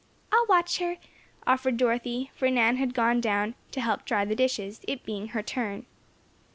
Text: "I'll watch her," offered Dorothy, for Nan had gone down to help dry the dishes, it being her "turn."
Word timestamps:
"I'll 0.31 0.47
watch 0.47 0.79
her," 0.79 0.97
offered 1.45 1.77
Dorothy, 1.77 2.31
for 2.33 2.49
Nan 2.49 2.77
had 2.77 2.95
gone 2.95 3.21
down 3.21 3.53
to 3.69 3.81
help 3.81 4.03
dry 4.03 4.25
the 4.25 4.35
dishes, 4.35 4.81
it 4.87 5.05
being 5.05 5.27
her 5.27 5.43
"turn." 5.43 5.85